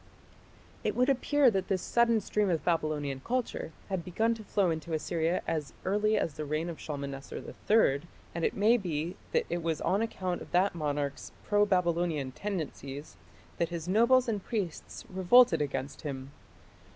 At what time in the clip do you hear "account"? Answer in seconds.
10.01-10.41